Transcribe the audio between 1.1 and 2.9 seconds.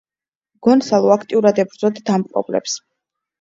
აქტიურად ებრძოდა დამპყრობლებს.